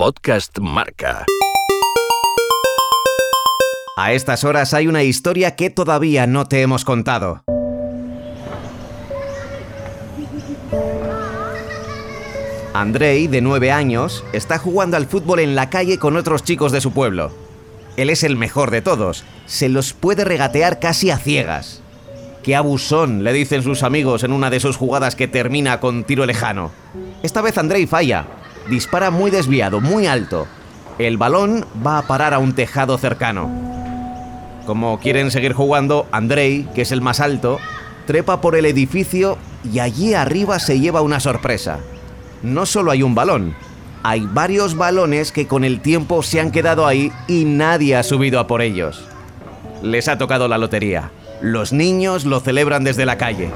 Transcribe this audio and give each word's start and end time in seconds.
Podcast 0.00 0.58
Marca. 0.60 1.26
A 3.98 4.14
estas 4.14 4.44
horas 4.44 4.72
hay 4.72 4.88
una 4.88 5.02
historia 5.02 5.56
que 5.56 5.68
todavía 5.68 6.26
no 6.26 6.46
te 6.46 6.62
hemos 6.62 6.86
contado. 6.86 7.44
Andrei, 12.72 13.26
de 13.26 13.42
9 13.42 13.70
años, 13.72 14.24
está 14.32 14.56
jugando 14.56 14.96
al 14.96 15.04
fútbol 15.04 15.40
en 15.40 15.54
la 15.54 15.68
calle 15.68 15.98
con 15.98 16.16
otros 16.16 16.44
chicos 16.44 16.72
de 16.72 16.80
su 16.80 16.92
pueblo. 16.92 17.30
Él 17.98 18.08
es 18.08 18.24
el 18.24 18.38
mejor 18.38 18.70
de 18.70 18.80
todos, 18.80 19.24
se 19.44 19.68
los 19.68 19.92
puede 19.92 20.24
regatear 20.24 20.80
casi 20.80 21.10
a 21.10 21.18
ciegas. 21.18 21.82
¡Qué 22.42 22.56
abusón! 22.56 23.22
le 23.22 23.34
dicen 23.34 23.62
sus 23.62 23.82
amigos 23.82 24.24
en 24.24 24.32
una 24.32 24.48
de 24.48 24.60
sus 24.60 24.78
jugadas 24.78 25.14
que 25.14 25.28
termina 25.28 25.78
con 25.78 26.04
tiro 26.04 26.24
lejano. 26.24 26.70
Esta 27.22 27.42
vez 27.42 27.58
Andrei 27.58 27.86
falla, 27.86 28.24
dispara 28.70 29.10
muy 29.10 29.30
desviado, 29.30 29.80
muy 29.80 30.06
alto. 30.06 30.46
El 30.98 31.18
balón 31.18 31.66
va 31.86 31.98
a 31.98 32.02
parar 32.06 32.32
a 32.32 32.38
un 32.38 32.54
tejado 32.54 32.96
cercano. 32.96 33.50
Como 34.64 34.98
quieren 35.00 35.30
seguir 35.30 35.52
jugando, 35.52 36.06
Andrei, 36.12 36.66
que 36.74 36.82
es 36.82 36.92
el 36.92 37.02
más 37.02 37.20
alto, 37.20 37.58
trepa 38.06 38.40
por 38.40 38.56
el 38.56 38.64
edificio 38.64 39.36
y 39.70 39.80
allí 39.80 40.14
arriba 40.14 40.58
se 40.58 40.80
lleva 40.80 41.02
una 41.02 41.20
sorpresa 41.20 41.80
no 42.42 42.66
solo 42.66 42.90
hay 42.90 43.02
un 43.02 43.14
balón, 43.14 43.54
hay 44.02 44.26
varios 44.32 44.76
balones 44.76 45.32
que 45.32 45.46
con 45.46 45.64
el 45.64 45.80
tiempo 45.80 46.22
se 46.22 46.40
han 46.40 46.50
quedado 46.50 46.86
ahí 46.86 47.12
y 47.28 47.44
nadie 47.44 47.96
ha 47.96 48.02
subido 48.02 48.40
a 48.40 48.46
por 48.46 48.62
ellos. 48.62 49.04
Les 49.82 50.08
ha 50.08 50.18
tocado 50.18 50.48
la 50.48 50.58
lotería. 50.58 51.10
Los 51.42 51.72
niños 51.72 52.24
lo 52.24 52.40
celebran 52.40 52.84
desde 52.84 53.06
la 53.06 53.18
calle. 53.18 53.50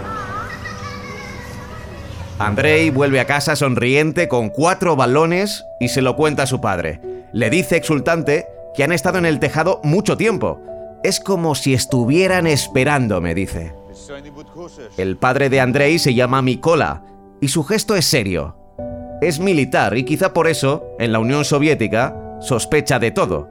Andrei 2.38 2.90
vuelve 2.90 3.20
a 3.20 3.26
casa 3.26 3.54
sonriente 3.54 4.26
con 4.26 4.48
cuatro 4.48 4.96
balones 4.96 5.64
y 5.78 5.88
se 5.88 6.02
lo 6.02 6.16
cuenta 6.16 6.42
a 6.42 6.46
su 6.46 6.60
padre. 6.60 7.00
Le 7.32 7.48
dice 7.48 7.76
exultante 7.76 8.46
que 8.74 8.82
han 8.82 8.90
estado 8.90 9.18
en 9.18 9.26
el 9.26 9.38
tejado 9.38 9.80
mucho 9.84 10.16
tiempo. 10.16 10.60
Es 11.04 11.20
como 11.20 11.54
si 11.54 11.74
estuvieran 11.74 12.48
esperando, 12.48 13.20
me 13.20 13.36
dice. 13.36 13.72
El 14.96 15.16
padre 15.16 15.48
de 15.48 15.60
Andrei 15.60 16.00
se 16.00 16.14
llama 16.14 16.42
Mikola 16.42 17.04
y 17.40 17.48
su 17.48 17.62
gesto 17.62 17.94
es 17.94 18.04
serio. 18.04 18.56
Es 19.20 19.38
militar 19.38 19.96
y 19.96 20.04
quizá 20.04 20.32
por 20.32 20.48
eso, 20.48 20.84
en 20.98 21.12
la 21.12 21.20
Unión 21.20 21.44
Soviética, 21.44 22.16
sospecha 22.40 22.98
de 22.98 23.12
todo. 23.12 23.48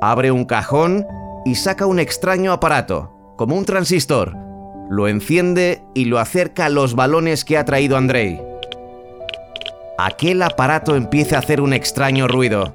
Abre 0.00 0.30
un 0.30 0.46
cajón 0.46 1.06
y 1.44 1.54
saca 1.56 1.84
un 1.84 1.98
extraño 1.98 2.52
aparato, 2.52 3.12
como 3.36 3.56
un 3.56 3.66
transistor. 3.66 4.45
Lo 4.88 5.08
enciende 5.08 5.82
y 5.94 6.04
lo 6.04 6.18
acerca 6.18 6.66
a 6.66 6.68
los 6.68 6.94
balones 6.94 7.44
que 7.44 7.58
ha 7.58 7.64
traído 7.64 7.96
Andrei. 7.96 8.40
Aquel 9.98 10.42
aparato 10.42 10.94
empieza 10.94 11.36
a 11.36 11.38
hacer 11.40 11.60
un 11.60 11.72
extraño 11.72 12.28
ruido. 12.28 12.72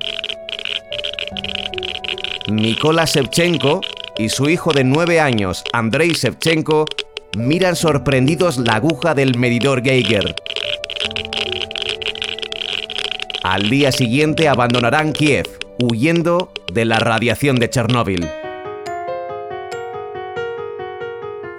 Nikola 2.50 3.06
Shevchenko 3.06 3.82
y 4.18 4.30
su 4.30 4.50
hijo 4.50 4.74
de 4.74 4.84
nueve 4.84 5.22
años, 5.22 5.64
Andrei 5.72 6.10
Shevchenko, 6.10 6.86
miran 7.38 7.76
sorprendidos 7.76 8.58
la 8.58 8.76
aguja 8.76 9.14
del 9.14 9.38
medidor 9.38 9.82
Geiger. 9.82 10.36
Al 13.44 13.70
día 13.70 13.92
siguiente 13.92 14.50
abandonarán 14.50 15.14
Kiev, 15.14 15.48
huyendo 15.80 16.52
de 16.74 16.86
la 16.86 17.00
radiación 17.00 17.56
de 17.58 17.70
Chernóbil. 17.70 18.41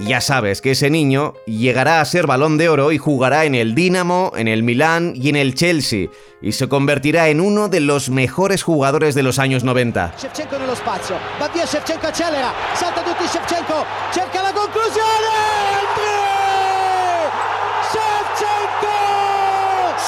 Ya 0.06 0.20
sabes 0.20 0.60
que 0.60 0.72
ese 0.72 0.90
niño 0.90 1.34
llegará 1.46 2.00
a 2.00 2.04
ser 2.04 2.26
balón 2.26 2.58
de 2.58 2.68
oro 2.68 2.90
y 2.90 2.98
jugará 2.98 3.44
en 3.44 3.54
el 3.54 3.74
Dinamo, 3.74 4.32
en 4.36 4.48
el 4.48 4.62
Milán 4.62 5.12
y 5.14 5.28
en 5.28 5.36
el 5.36 5.54
Chelsea, 5.54 6.08
y 6.40 6.52
se 6.52 6.68
convertirá 6.68 7.28
en 7.28 7.40
uno 7.40 7.68
de 7.68 7.80
los 7.80 8.10
mejores 8.10 8.64
jugadores 8.64 9.14
de 9.14 9.22
los 9.22 9.38
años 9.38 9.62
90. 9.62 10.14
Shevchenko 10.18 10.58
nello 10.58 10.74
spazio, 10.74 11.16
va 11.40 11.48
via 11.48 11.64
Shevchenko 11.64 12.08
accelera, 12.08 12.52
salta 12.74 13.04
tutti 13.04 13.24
Shevchenko, 13.24 13.86
cerca 14.12 14.42
la 14.42 14.52
conclusione! 14.52 15.62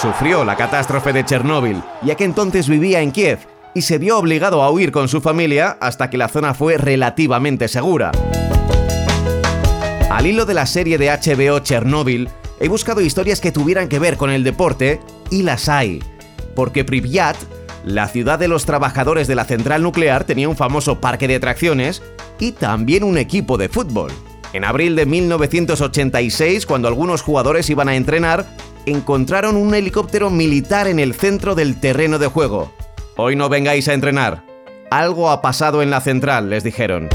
Sufrió 0.02 0.44
la 0.44 0.54
catástrofe 0.54 1.14
de 1.14 1.24
Chernóbil, 1.24 1.82
ya 2.02 2.14
que 2.14 2.24
entonces 2.24 2.68
vivía 2.68 3.00
en 3.00 3.10
Kiev 3.10 3.38
y 3.74 3.82
se 3.82 3.96
vio 3.96 4.18
obligado 4.18 4.62
a 4.62 4.70
huir 4.70 4.92
con 4.92 5.08
su 5.08 5.22
familia 5.22 5.78
hasta 5.80 6.10
que 6.10 6.18
la 6.18 6.28
zona 6.28 6.52
fue 6.52 6.76
relativamente 6.76 7.68
segura. 7.68 8.12
Al 10.14 10.26
hilo 10.26 10.46
de 10.46 10.54
la 10.54 10.66
serie 10.66 10.96
de 10.96 11.10
HBO 11.10 11.58
Chernóbil, 11.58 12.28
he 12.60 12.68
buscado 12.68 13.00
historias 13.00 13.40
que 13.40 13.50
tuvieran 13.50 13.88
que 13.88 13.98
ver 13.98 14.16
con 14.16 14.30
el 14.30 14.44
deporte 14.44 15.00
y 15.28 15.42
las 15.42 15.68
hay, 15.68 16.04
porque 16.54 16.84
Pripyat, 16.84 17.36
la 17.84 18.06
ciudad 18.06 18.38
de 18.38 18.46
los 18.46 18.64
trabajadores 18.64 19.26
de 19.26 19.34
la 19.34 19.44
central 19.44 19.82
nuclear, 19.82 20.22
tenía 20.22 20.48
un 20.48 20.56
famoso 20.56 21.00
parque 21.00 21.26
de 21.26 21.34
atracciones 21.34 22.00
y 22.38 22.52
también 22.52 23.02
un 23.02 23.18
equipo 23.18 23.58
de 23.58 23.68
fútbol. 23.68 24.12
En 24.52 24.64
abril 24.64 24.94
de 24.94 25.04
1986, 25.04 26.64
cuando 26.64 26.86
algunos 26.86 27.20
jugadores 27.20 27.68
iban 27.68 27.88
a 27.88 27.96
entrenar, 27.96 28.46
encontraron 28.86 29.56
un 29.56 29.74
helicóptero 29.74 30.30
militar 30.30 30.86
en 30.86 31.00
el 31.00 31.14
centro 31.14 31.56
del 31.56 31.80
terreno 31.80 32.20
de 32.20 32.28
juego. 32.28 32.72
Hoy 33.16 33.34
no 33.34 33.48
vengáis 33.48 33.88
a 33.88 33.94
entrenar. 33.94 34.44
Algo 34.92 35.32
ha 35.32 35.42
pasado 35.42 35.82
en 35.82 35.90
la 35.90 36.00
central, 36.00 36.50
les 36.50 36.62
dijeron. 36.62 37.08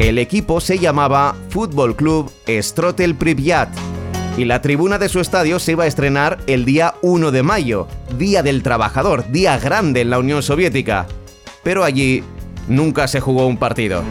El 0.00 0.18
equipo 0.18 0.60
se 0.60 0.80
llamaba 0.80 1.36
Fútbol 1.50 1.94
Club 1.94 2.30
Strotel 2.48 3.14
Pripyat 3.14 3.68
y 4.36 4.44
la 4.44 4.60
tribuna 4.60 4.98
de 4.98 5.08
su 5.08 5.20
estadio 5.20 5.60
se 5.60 5.72
iba 5.72 5.84
a 5.84 5.86
estrenar 5.86 6.38
el 6.48 6.64
día 6.64 6.94
1 7.02 7.30
de 7.30 7.44
mayo, 7.44 7.86
Día 8.18 8.42
del 8.42 8.64
Trabajador, 8.64 9.30
día 9.30 9.56
grande 9.56 10.00
en 10.00 10.10
la 10.10 10.18
Unión 10.18 10.42
Soviética. 10.42 11.06
Pero 11.62 11.84
allí 11.84 12.24
nunca 12.66 13.06
se 13.06 13.20
jugó 13.20 13.46
un 13.46 13.56
partido. 13.56 14.02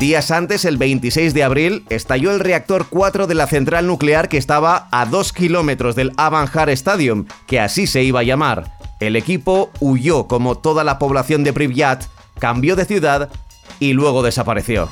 Días 0.00 0.32
antes, 0.32 0.64
el 0.64 0.76
26 0.76 1.32
de 1.34 1.44
abril, 1.44 1.84
estalló 1.88 2.32
el 2.32 2.40
reactor 2.40 2.86
4 2.90 3.28
de 3.28 3.34
la 3.34 3.46
central 3.46 3.86
nuclear 3.86 4.28
que 4.28 4.38
estaba 4.38 4.88
a 4.90 5.06
2 5.06 5.32
kilómetros 5.32 5.94
del 5.94 6.12
Avanjar 6.16 6.68
Stadium, 6.70 7.26
que 7.46 7.60
así 7.60 7.86
se 7.86 8.02
iba 8.02 8.20
a 8.20 8.24
llamar. 8.24 8.76
El 8.98 9.14
equipo 9.14 9.70
huyó 9.78 10.26
como 10.26 10.58
toda 10.58 10.82
la 10.82 10.98
población 10.98 11.44
de 11.44 11.52
Pripyat, 11.52 12.04
cambió 12.40 12.74
de 12.74 12.84
ciudad 12.84 13.30
y 13.80 13.92
luego 13.92 14.22
desapareció. 14.22 14.88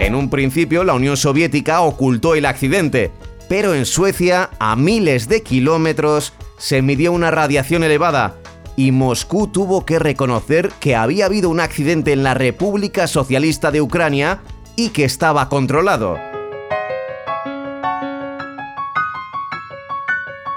En 0.00 0.14
un 0.14 0.30
principio, 0.30 0.84
la 0.84 0.94
Unión 0.94 1.16
Soviética 1.16 1.80
ocultó 1.80 2.34
el 2.34 2.46
accidente, 2.46 3.10
pero 3.48 3.74
en 3.74 3.86
Suecia, 3.86 4.50
a 4.58 4.76
miles 4.76 5.28
de 5.28 5.42
kilómetros, 5.42 6.32
se 6.58 6.82
midió 6.82 7.12
una 7.12 7.30
radiación 7.30 7.82
elevada 7.82 8.36
y 8.76 8.92
Moscú 8.92 9.48
tuvo 9.48 9.86
que 9.86 9.98
reconocer 9.98 10.70
que 10.80 10.94
había 10.94 11.26
habido 11.26 11.48
un 11.48 11.60
accidente 11.60 12.12
en 12.12 12.22
la 12.22 12.34
República 12.34 13.06
Socialista 13.06 13.70
de 13.70 13.80
Ucrania 13.80 14.40
y 14.76 14.90
que 14.90 15.04
estaba 15.04 15.48
controlado. 15.48 16.18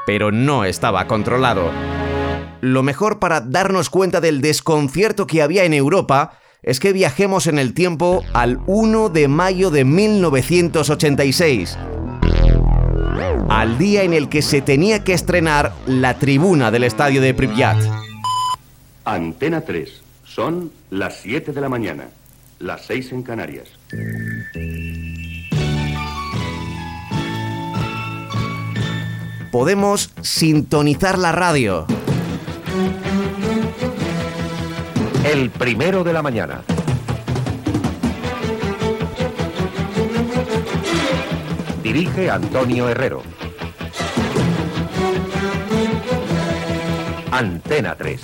Pero 0.05 0.31
no 0.31 0.65
estaba 0.65 1.07
controlado. 1.07 1.71
Lo 2.61 2.83
mejor 2.83 3.19
para 3.19 3.41
darnos 3.41 3.89
cuenta 3.89 4.19
del 4.21 4.41
desconcierto 4.41 5.27
que 5.27 5.41
había 5.41 5.63
en 5.63 5.73
Europa 5.73 6.39
es 6.61 6.79
que 6.79 6.91
viajemos 6.91 7.47
en 7.47 7.57
el 7.57 7.73
tiempo 7.73 8.21
al 8.33 8.59
1 8.65 9.09
de 9.09 9.27
mayo 9.29 9.71
de 9.71 9.85
1986, 9.85 11.77
al 13.49 13.77
día 13.77 14.03
en 14.03 14.13
el 14.13 14.27
que 14.27 14.41
se 14.41 14.61
tenía 14.61 15.03
que 15.03 15.13
estrenar 15.13 15.73
la 15.87 16.19
tribuna 16.19 16.69
del 16.69 16.83
estadio 16.83 17.21
de 17.21 17.33
Pripyat. 17.33 17.77
Antena 19.05 19.61
3. 19.61 20.01
Son 20.25 20.71
las 20.89 21.21
7 21.21 21.53
de 21.53 21.61
la 21.61 21.69
mañana. 21.69 22.09
Las 22.59 22.85
6 22.87 23.13
en 23.13 23.23
Canarias. 23.23 23.69
Podemos 29.51 30.11
sintonizar 30.21 31.17
la 31.17 31.31
radio. 31.31 31.87
El 35.23 35.49
primero 35.49 36.03
de 36.03 36.13
la 36.13 36.21
mañana. 36.21 36.61
Dirige 41.83 42.29
Antonio 42.29 42.89
Herrero. 42.89 43.21
Antena 47.31 47.95
3. 47.95 48.21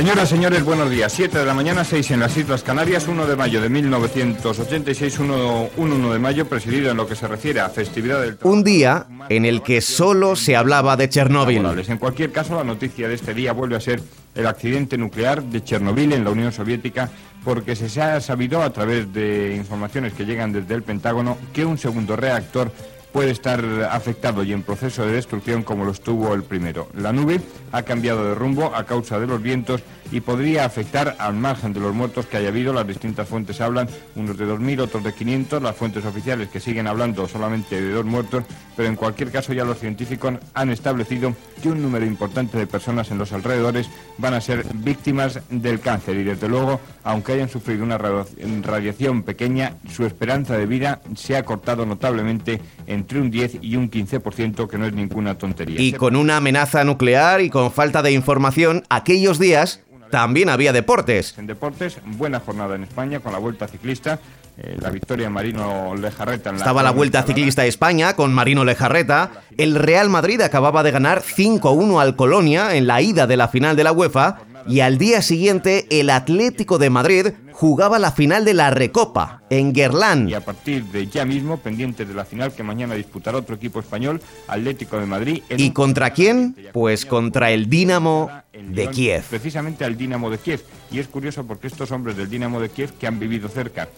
Señoras, 0.00 0.30
señores, 0.30 0.64
buenos 0.64 0.88
días. 0.88 1.12
7 1.12 1.40
de 1.40 1.44
la 1.44 1.52
mañana, 1.52 1.84
6 1.84 2.12
en 2.12 2.20
las 2.20 2.34
Islas 2.34 2.62
Canarias, 2.62 3.06
1 3.06 3.26
de 3.26 3.36
mayo 3.36 3.60
de 3.60 3.68
1986, 3.68 5.18
1, 5.18 5.70
1 5.76 6.12
de 6.14 6.18
mayo, 6.18 6.48
presidido 6.48 6.90
en 6.90 6.96
lo 6.96 7.06
que 7.06 7.14
se 7.14 7.28
refiere 7.28 7.60
a 7.60 7.68
festividad 7.68 8.22
del... 8.22 8.38
Un 8.42 8.64
día 8.64 9.04
en 9.28 9.44
el 9.44 9.60
que 9.60 9.82
solo 9.82 10.36
se 10.36 10.56
hablaba 10.56 10.96
de 10.96 11.10
Chernóbil. 11.10 11.62
En 11.86 11.98
cualquier 11.98 12.32
caso, 12.32 12.56
la 12.56 12.64
noticia 12.64 13.08
de 13.08 13.14
este 13.14 13.34
día 13.34 13.52
vuelve 13.52 13.76
a 13.76 13.80
ser 13.80 14.00
el 14.34 14.46
accidente 14.46 14.96
nuclear 14.96 15.42
de 15.42 15.62
Chernóbil 15.62 16.14
en 16.14 16.24
la 16.24 16.30
Unión 16.30 16.50
Soviética, 16.50 17.10
porque 17.44 17.76
se 17.76 18.00
ha 18.00 18.22
sabido 18.22 18.62
a 18.62 18.72
través 18.72 19.12
de 19.12 19.54
informaciones 19.54 20.14
que 20.14 20.24
llegan 20.24 20.50
desde 20.50 20.72
el 20.72 20.82
Pentágono 20.82 21.36
que 21.52 21.66
un 21.66 21.76
segundo 21.76 22.16
reactor 22.16 22.72
puede 23.12 23.30
estar 23.30 23.64
afectado 23.90 24.42
y 24.42 24.52
en 24.52 24.62
proceso 24.62 25.04
de 25.04 25.12
destrucción 25.12 25.62
como 25.62 25.84
lo 25.84 25.92
estuvo 25.92 26.34
el 26.34 26.42
primero. 26.42 26.88
La 26.94 27.12
nube 27.12 27.40
ha 27.72 27.82
cambiado 27.82 28.24
de 28.28 28.34
rumbo 28.34 28.74
a 28.74 28.84
causa 28.84 29.18
de 29.18 29.26
los 29.26 29.42
vientos 29.42 29.82
y 30.12 30.20
podría 30.20 30.64
afectar 30.64 31.16
al 31.18 31.34
margen 31.34 31.72
de 31.72 31.80
los 31.80 31.94
muertos 31.94 32.26
que 32.26 32.36
haya 32.36 32.48
habido. 32.48 32.72
Las 32.72 32.86
distintas 32.86 33.28
fuentes 33.28 33.60
hablan, 33.60 33.88
unos 34.16 34.36
de 34.36 34.46
2.000, 34.46 34.80
otros 34.80 35.04
de 35.04 35.12
500, 35.12 35.62
las 35.62 35.76
fuentes 35.76 36.04
oficiales 36.04 36.48
que 36.48 36.60
siguen 36.60 36.86
hablando 36.86 37.28
solamente 37.28 37.80
de 37.80 37.92
dos 37.92 38.04
muertos, 38.04 38.44
pero 38.76 38.88
en 38.88 38.96
cualquier 38.96 39.30
caso 39.30 39.52
ya 39.52 39.64
los 39.64 39.78
científicos 39.78 40.34
han 40.54 40.70
establecido 40.70 41.34
que 41.62 41.68
un 41.68 41.82
número 41.82 42.06
importante 42.06 42.58
de 42.58 42.66
personas 42.66 43.10
en 43.10 43.18
los 43.18 43.32
alrededores 43.32 43.88
van 44.18 44.34
a 44.34 44.40
ser 44.40 44.64
víctimas 44.74 45.40
del 45.50 45.80
cáncer 45.80 46.16
y 46.16 46.24
desde 46.24 46.48
luego, 46.48 46.80
aunque 47.04 47.32
hayan 47.32 47.48
sufrido 47.48 47.84
una 47.84 47.98
radiación 47.98 49.22
pequeña, 49.22 49.74
su 49.90 50.04
esperanza 50.04 50.56
de 50.56 50.66
vida 50.66 51.00
se 51.14 51.36
ha 51.36 51.44
cortado 51.44 51.86
notablemente 51.86 52.60
entre 53.00 53.20
un 53.20 53.30
10 53.30 53.58
y 53.62 53.76
un 53.76 53.90
15%, 53.90 54.68
que 54.68 54.78
no 54.78 54.86
es 54.86 54.92
ninguna 54.92 55.36
tontería. 55.36 55.80
Y 55.80 55.92
con 55.92 56.16
una 56.16 56.36
amenaza 56.36 56.84
nuclear 56.84 57.40
y 57.40 57.50
con 57.50 57.72
falta 57.72 58.02
de 58.02 58.12
información, 58.12 58.84
aquellos 58.88 59.38
días 59.38 59.80
también 60.10 60.48
había 60.48 60.72
deportes. 60.72 61.34
En 61.38 61.46
deportes, 61.46 61.98
buena 62.04 62.40
jornada 62.40 62.74
en 62.74 62.82
España 62.82 63.20
con 63.20 63.32
la 63.32 63.38
Vuelta 63.38 63.68
Ciclista. 63.68 64.18
Eh, 64.58 64.76
la 64.80 64.90
victoria 64.90 65.30
Marino 65.30 65.94
Lejarreta. 65.96 66.50
En 66.50 66.56
la 66.56 66.60
Estaba 66.60 66.82
la 66.82 66.90
Vuelta 66.90 67.22
Ciclista 67.22 67.62
a 67.62 67.66
España 67.66 68.14
con 68.14 68.34
Marino 68.34 68.64
Lejarreta. 68.64 69.30
El 69.56 69.76
Real 69.76 70.10
Madrid 70.10 70.40
acababa 70.42 70.82
de 70.82 70.90
ganar 70.90 71.22
5-1 71.22 72.00
al 72.00 72.16
Colonia 72.16 72.74
en 72.74 72.86
la 72.86 73.00
ida 73.00 73.26
de 73.26 73.36
la 73.36 73.48
final 73.48 73.76
de 73.76 73.84
la 73.84 73.92
UEFA 73.92 74.38
y 74.70 74.80
al 74.80 74.98
día 74.98 75.20
siguiente 75.20 75.86
el 75.90 76.10
Atlético 76.10 76.78
de 76.78 76.90
Madrid 76.90 77.26
jugaba 77.52 77.98
la 77.98 78.12
final 78.12 78.44
de 78.44 78.54
la 78.54 78.70
Recopa 78.70 79.42
en 79.50 79.72
Guerlán. 79.72 80.28
Y 80.28 80.34
a 80.34 80.44
partir 80.44 80.84
de 80.86 81.06
ya 81.08 81.24
mismo, 81.24 81.58
pendiente 81.58 82.06
de 82.06 82.14
la 82.14 82.24
final 82.24 82.52
que 82.52 82.62
mañana 82.62 82.94
disputará 82.94 83.36
otro 83.38 83.56
equipo 83.56 83.80
español, 83.80 84.22
Atlético 84.48 84.98
de 84.98 85.06
Madrid. 85.06 85.42
¿Y 85.50 85.70
contra 85.72 86.10
quién? 86.10 86.56
Pues 86.72 87.04
contra 87.04 87.50
el 87.50 87.68
Dinamo 87.68 88.30
de 88.52 88.88
Kiev. 88.88 89.24
Precisamente 89.28 89.84
al 89.84 89.96
Dinamo 89.96 90.30
de 90.30 90.38
Kiev. 90.38 90.62
Y 90.90 91.00
es 91.00 91.08
curioso 91.08 91.46
porque 91.46 91.66
estos 91.66 91.90
hombres 91.90 92.16
del 92.16 92.30
Dinamo 92.30 92.60
de 92.60 92.68
Kiev 92.68 92.92
que 92.98 93.06
han 93.06 93.18
vivido 93.18 93.48
cerca 93.48 93.88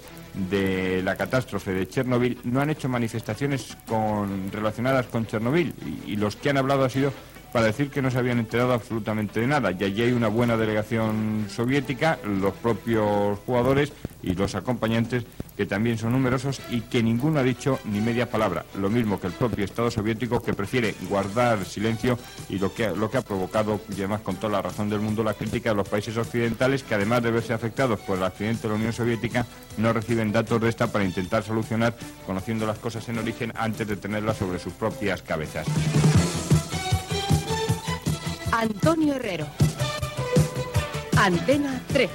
de 0.51 1.03
la 1.03 1.15
catástrofe 1.17 1.73
de 1.73 1.87
Chernobyl 1.87 2.39
no 2.45 2.61
han 2.61 2.71
hecho 2.71 2.89
manifestaciones 2.89 3.77
con, 3.87 4.51
relacionadas 4.51 5.07
con 5.07 5.27
Chernobyl 5.27 5.75
y, 6.07 6.13
y 6.13 6.17
los 6.17 6.37
que 6.37 6.49
han 6.49 6.57
hablado 6.57 6.85
ha 6.85 6.91
sido 6.91 7.13
para 7.53 7.67
decir 7.67 7.91
que 7.91 8.03
no 8.03 8.11
se 8.11 8.19
habían 8.19 8.39
enterado 8.39 8.73
absolutamente 8.73 9.41
de 9.41 9.47
nada. 9.47 9.71
Y 9.73 9.85
allí 9.85 10.03
hay 10.03 10.13
una 10.13 10.29
buena 10.29 10.57
delegación 10.57 11.47
soviética, 11.49 12.19
los 12.25 12.55
propios 12.55 13.39
jugadores 13.41 13.93
y 14.23 14.35
los 14.35 14.55
acompañantes, 14.55 15.25
que 15.57 15.67
también 15.67 15.99
son 15.99 16.13
numerosos 16.13 16.61
y 16.71 16.81
que 16.83 17.03
ninguno 17.03 17.41
ha 17.41 17.43
dicho 17.43 17.79
ni 17.85 18.01
media 18.01 18.31
palabra. 18.31 18.65
Lo 18.79 18.89
mismo 18.89 19.21
que 19.21 19.27
el 19.27 19.33
propio 19.35 19.65
Estado 19.65 19.91
soviético, 19.91 20.43
que 20.43 20.55
prefiere 20.55 20.95
guardar 21.09 21.65
silencio 21.65 22.19
y 22.49 22.59
lo 22.59 22.73
que, 22.73 22.89
lo 22.91 23.11
que 23.11 23.19
ha 23.19 23.23
provocado, 23.23 23.81
y 23.91 23.95
además 23.95 24.23
con 24.23 24.37
toda 24.37 24.55
la 24.55 24.63
razón 24.63 24.89
del 24.89 25.01
mundo, 25.01 25.23
la 25.23 25.35
crítica 25.35 25.71
de 25.71 25.77
los 25.77 25.89
países 25.89 26.17
occidentales, 26.17 26.83
que 26.83 26.95
además 26.95 27.23
de 27.23 27.33
verse 27.33 27.53
afectados 27.53 28.01
por 28.01 28.17
el 28.17 28.25
accidente 28.25 28.63
de 28.63 28.69
la 28.69 28.75
Unión 28.77 28.93
Soviética, 28.93 29.47
no 29.77 29.93
reciben 29.93 30.33
datos 30.33 30.61
de 30.61 30.71
esta 30.71 30.87
para 30.87 31.05
intentar 31.05 31.43
solucionar, 31.43 31.95
conociendo 32.27 32.67
las 32.67 32.79
cosas 32.79 33.07
en 33.09 33.19
origen 33.19 33.53
antes 33.57 33.87
de 33.87 33.97
tenerlas 33.97 34.39
sobre 34.39 34.59
sus 34.59 34.73
propias 34.73 35.21
cabezas. 35.23 35.67
Antonio 38.63 39.15
Herrero. 39.15 39.49
Antena 41.17 41.83
3. 41.93 42.09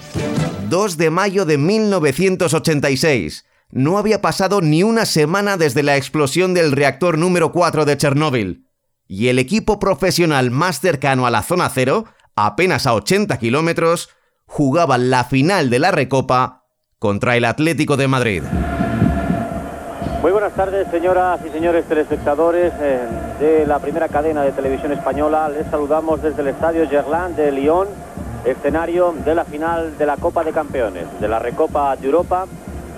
2 0.69 0.97
de 0.97 1.09
mayo 1.09 1.43
de 1.43 1.57
1986. 1.57 3.43
No 3.69 3.97
había 3.97 4.21
pasado 4.21 4.61
ni 4.61 4.81
una 4.81 5.05
semana 5.05 5.57
desde 5.57 5.83
la 5.83 5.97
explosión 5.97 6.53
del 6.53 6.71
reactor 6.71 7.17
número 7.17 7.51
4 7.51 7.83
de 7.83 7.97
Chernóbil. 7.97 8.65
Y 9.09 9.27
el 9.27 9.39
equipo 9.39 9.77
profesional 9.77 10.49
más 10.49 10.79
cercano 10.79 11.27
a 11.27 11.31
la 11.31 11.43
zona 11.43 11.69
cero, 11.69 12.05
apenas 12.33 12.87
a 12.87 12.93
80 12.93 13.37
kilómetros, 13.39 14.07
jugaba 14.45 14.97
la 14.97 15.25
final 15.25 15.69
de 15.69 15.79
la 15.79 15.91
Recopa 15.91 16.63
contra 16.97 17.35
el 17.35 17.43
Atlético 17.43 17.97
de 17.97 18.07
Madrid. 18.07 18.43
Muy 20.21 20.31
buenas 20.31 20.53
tardes, 20.53 20.87
señoras 20.89 21.39
y 21.45 21.49
señores 21.49 21.85
telespectadores 21.85 22.73
eh, 22.81 23.07
de 23.39 23.67
la 23.67 23.77
primera 23.77 24.07
cadena 24.07 24.41
de 24.41 24.51
televisión 24.51 24.91
española. 24.91 25.47
Les 25.47 25.67
saludamos 25.67 26.23
desde 26.23 26.41
el 26.41 26.47
Estadio 26.47 26.89
Gerland 26.89 27.35
de 27.35 27.51
Lyon, 27.51 27.87
escenario 28.43 29.13
de 29.23 29.35
la 29.35 29.45
final 29.45 29.95
de 29.95 30.05
la 30.07 30.17
Copa 30.17 30.43
de 30.43 30.53
Campeones, 30.53 31.05
de 31.21 31.27
la 31.27 31.37
Recopa 31.37 31.95
de 31.95 32.07
Europa. 32.07 32.45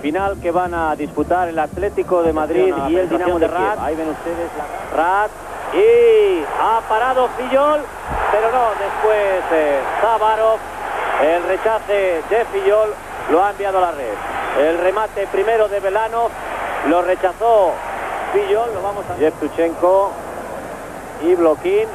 Final 0.01 0.39
que 0.39 0.51
van 0.51 0.73
a 0.73 0.95
disputar 0.95 1.49
el 1.49 1.59
Atlético 1.59 2.23
de 2.23 2.31
Madrid 2.31 2.73
y 2.87 2.95
el 2.95 3.09
Dinamo 3.09 3.37
de 3.37 3.47
Rat. 3.47 3.79
Ahí 3.81 3.97
ven 3.97 4.07
ustedes 4.07 4.49
la 4.57 4.97
Rat. 4.97 5.31
Y 5.73 6.41
ha 6.61 6.79
parado 6.87 7.27
Fillol, 7.37 7.81
pero 8.31 8.49
no, 8.49 8.69
después 8.79 9.43
eh, 9.51 9.79
Zavarov, 10.01 10.57
el 11.21 11.43
rechace 11.43 12.23
de 12.29 12.45
Fillol 12.45 12.93
lo 13.29 13.43
ha 13.43 13.51
enviado 13.51 13.79
a 13.79 13.81
la 13.81 13.91
red. 13.91 14.13
El 14.57 14.77
remate 14.79 15.27
primero 15.27 15.67
de 15.67 15.79
Velano 15.79 16.29
lo 16.87 17.01
rechazó 17.01 17.73
Fillol, 18.33 18.73
lo 18.73 18.81
vamos 18.81 19.05
a 19.09 19.15
ver. 19.15 19.33
Tuchenko 19.33 20.11
y 21.21 21.35
Bloquín. 21.35 21.87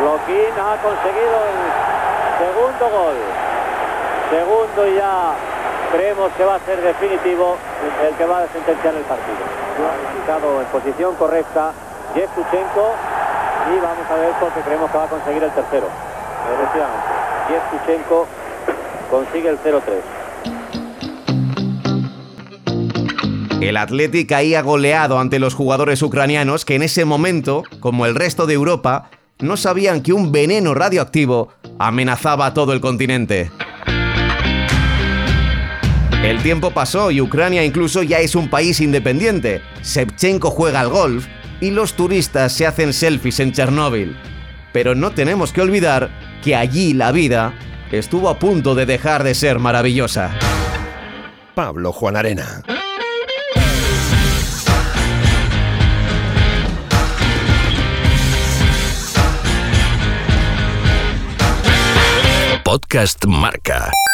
Bloquín 0.00 0.52
ha 0.58 0.76
conseguido 0.82 1.36
el 1.46 1.58
segundo 2.38 2.98
gol. 2.98 3.16
Segundo 4.30 4.88
y 4.88 4.96
ya 4.96 5.34
creemos 5.92 6.32
que 6.32 6.44
va 6.44 6.54
a 6.54 6.60
ser 6.60 6.80
definitivo 6.80 7.56
el 8.08 8.14
que 8.14 8.24
va 8.24 8.38
a 8.38 8.48
sentenciar 8.48 8.94
el 8.94 9.02
partido. 9.02 9.44
Estado 10.20 10.60
en 10.60 10.66
posición 10.68 11.14
correcta 11.16 11.72
Jeff 12.14 12.30
Tuchenko 12.34 12.94
y 13.70 13.80
vamos 13.80 14.10
a 14.10 14.14
ver 14.16 14.32
porque 14.40 14.60
creemos 14.60 14.90
que 14.90 14.98
va 14.98 15.04
a 15.04 15.08
conseguir 15.08 15.42
el 15.42 15.50
tercero. 15.50 15.86
Efectivamente, 16.54 17.08
Jeff 17.48 17.62
Tuchenko 17.70 18.26
consigue 19.10 19.50
el 19.50 19.58
0-3. 19.58 20.21
El 23.62 23.76
Athletic 23.76 24.28
caía 24.28 24.60
goleado 24.60 25.20
ante 25.20 25.38
los 25.38 25.54
jugadores 25.54 26.02
ucranianos 26.02 26.64
que 26.64 26.74
en 26.74 26.82
ese 26.82 27.04
momento, 27.04 27.62
como 27.78 28.06
el 28.06 28.16
resto 28.16 28.46
de 28.46 28.54
Europa, 28.54 29.08
no 29.38 29.56
sabían 29.56 30.02
que 30.02 30.12
un 30.12 30.32
veneno 30.32 30.74
radioactivo 30.74 31.48
amenazaba 31.78 32.46
a 32.46 32.54
todo 32.54 32.72
el 32.72 32.80
continente. 32.80 33.52
El 36.24 36.42
tiempo 36.42 36.72
pasó 36.72 37.12
y 37.12 37.20
Ucrania 37.20 37.64
incluso 37.64 38.02
ya 38.02 38.18
es 38.18 38.34
un 38.34 38.50
país 38.50 38.80
independiente. 38.80 39.62
Shevchenko 39.84 40.50
juega 40.50 40.80
al 40.80 40.88
golf 40.88 41.28
y 41.60 41.70
los 41.70 41.94
turistas 41.94 42.52
se 42.52 42.66
hacen 42.66 42.92
selfies 42.92 43.38
en 43.38 43.52
Chernóbil. 43.52 44.16
Pero 44.72 44.96
no 44.96 45.12
tenemos 45.12 45.52
que 45.52 45.60
olvidar 45.60 46.10
que 46.42 46.56
allí 46.56 46.94
la 46.94 47.12
vida 47.12 47.54
estuvo 47.92 48.28
a 48.28 48.40
punto 48.40 48.74
de 48.74 48.86
dejar 48.86 49.22
de 49.22 49.36
ser 49.36 49.60
maravillosa. 49.60 50.36
Pablo 51.54 51.92
Juan 51.92 52.16
Arena. 52.16 52.64
Podcast 62.92 63.24
Marca. 63.24 64.11